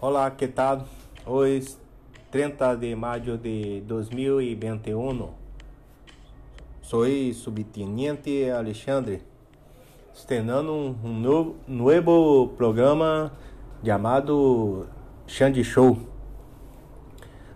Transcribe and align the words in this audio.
Olá, 0.00 0.30
que 0.30 0.46
tal? 0.46 0.84
Hoje, 1.26 1.76
30 2.30 2.76
de 2.76 2.94
maio 2.94 3.36
de 3.36 3.80
2021. 3.80 5.28
Sou 6.80 7.04
subteniente 7.34 8.48
Alexandre, 8.48 9.24
estrenando 10.14 10.72
um, 10.72 11.18
novo, 11.18 11.56
novo 11.66 12.46
programa 12.56 13.32
chamado 13.84 14.86
Xande 15.26 15.64
Show. 15.64 15.98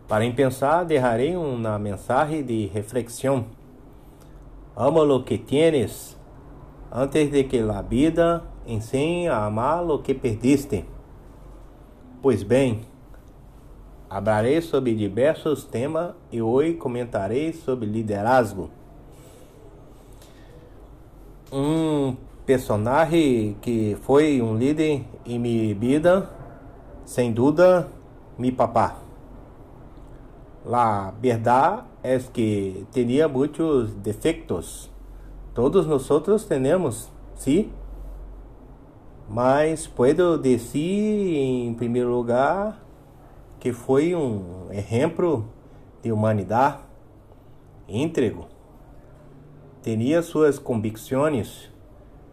Para 0.09 0.28
pensar, 0.32 0.82
derrarei 0.82 1.36
uma 1.36 1.78
mensagem 1.78 2.42
de 2.42 2.66
reflexão. 2.66 3.46
Ama 4.74 5.04
lo 5.04 5.22
que 5.22 5.38
tienes, 5.38 6.18
antes 6.90 7.30
de 7.30 7.45
que 7.45 7.60
la 7.60 7.82
vida 7.82 8.42
ensine 8.66 9.28
a 9.28 9.45
amar 9.46 9.80
lo 9.86 10.02
que 10.02 10.12
perdiste. 10.12 10.84
Pois 12.22 12.44
bem, 12.44 12.82
hablarei 14.08 14.62
sobre 14.62 14.94
diversos 14.94 15.64
temas 15.64 16.14
e 16.30 16.40
hoje 16.40 16.74
comentarei 16.74 17.52
sobre 17.52 17.84
liderazgo. 17.84 18.70
Um 21.52 22.14
personagem 22.46 23.56
que 23.60 23.96
foi 24.02 24.40
um 24.40 24.56
líder 24.56 25.04
em 25.27 25.36
minha 25.36 25.74
vida, 25.74 26.30
sem 27.04 27.32
dúvida, 27.32 27.88
meu 28.38 28.52
papá. 28.52 28.98
La 30.64 31.12
verdade 31.20 31.82
é 32.04 32.20
que 32.20 32.86
tinha 32.92 33.27
muitos 33.27 33.94
defeitos. 33.94 34.88
Todos 35.52 35.88
nós 35.88 36.44
temos, 36.44 37.10
sim. 37.34 37.72
Mas 39.28 39.87
puedo 39.87 40.37
dizer, 40.39 40.78
em 40.78 41.73
primeiro 41.75 42.11
lugar, 42.11 42.78
que 43.59 43.73
foi 43.73 44.15
um 44.15 44.69
exemplo 44.70 45.48
de 46.03 46.11
humanidade 46.11 46.78
íntegro. 47.89 48.47
Tinha 49.83 50.23
suas 50.23 50.59
convicções, 50.59 51.70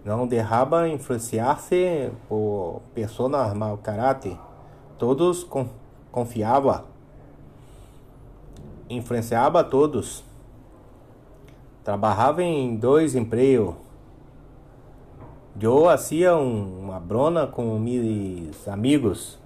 não 0.04 0.28
deixava 0.28 0.88
influenciar-se 0.90 2.12
por 2.28 2.82
pessoas 2.94 3.54
mau 3.54 3.78
caráter. 3.78 4.38
Todos 4.98 5.48
confiavam, 6.12 6.84
influenciava 8.90 9.64
todos. 9.64 10.24
Trabalhava 11.84 12.44
em 12.44 12.76
dois 12.76 13.16
empregos 13.16 13.76
eu 15.60 15.90
hacía 15.90 16.36
uma 16.36 17.00
brona 17.00 17.48
com 17.48 17.78
meus 17.80 18.68
amigos. 18.68 19.40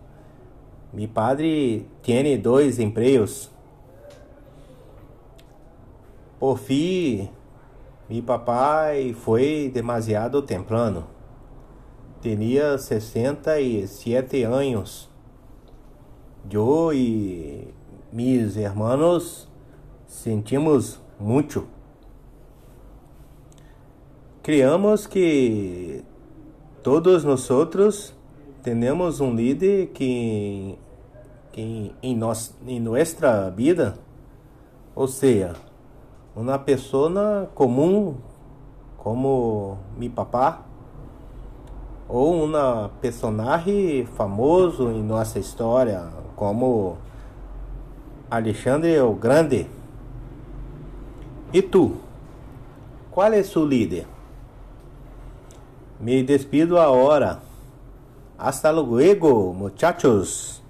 Mi 0.92 1.08
padre 1.08 1.88
tem 2.02 2.40
dois 2.40 2.80
empregos. 2.80 3.50
Por 6.40 6.58
fim, 6.59 7.30
meu 8.09 8.22
papai 8.22 9.14
foi 9.14 9.72
demasiado 9.74 10.42
temprano. 10.42 11.08
Tinha 12.22 12.78
67 12.78 14.44
anos. 14.44 15.09
Eu 16.52 16.94
e 16.94 17.74
meus 18.12 18.56
irmãos 18.56 19.48
sentimos 20.06 21.00
muito 21.20 21.66
criamos 24.44 25.08
que 25.08 26.04
todos 26.84 27.24
nós 27.24 27.50
outros 27.50 28.14
temos 28.62 29.22
um 29.22 29.34
líder 29.34 29.88
que, 29.94 30.78
que 31.54 31.96
em, 32.04 32.14
nós, 32.14 32.53
em 32.68 32.78
nossa 32.78 33.50
vida, 33.50 33.98
ou 34.94 35.08
seja, 35.08 35.56
uma 36.36 36.59
pessoa 36.59 37.50
comum 37.56 38.16
como 38.98 39.78
meu 39.98 40.12
papá, 40.12 40.62
ou 42.09 42.44
uma 42.44 42.92
personagem 43.00 44.06
famoso 44.06 44.92
em 44.92 45.02
nossa 45.02 45.40
história, 45.40 46.09
como 46.36 46.98
Alexandre 48.30 49.00
o 49.00 49.14
Grande. 49.14 49.68
E 51.53 51.62
tu? 51.62 51.96
Qual 53.09 53.32
é 53.32 53.42
seu 53.42 53.66
líder? 53.66 54.12
Me 56.00 56.24
despido 56.24 56.81
ahora. 56.81 57.42
Hasta 58.38 58.72
luego, 58.72 59.54
muchachos. 59.54 60.62